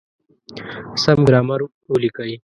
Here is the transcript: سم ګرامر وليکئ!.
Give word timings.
سم 1.03 1.19
ګرامر 1.27 1.61
وليکئ!. 1.91 2.33